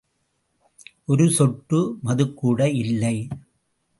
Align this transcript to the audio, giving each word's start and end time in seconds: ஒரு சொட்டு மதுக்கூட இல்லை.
ஒரு 1.05 1.25
சொட்டு 1.29 1.79
மதுக்கூட 2.05 2.59
இல்லை. 2.75 3.15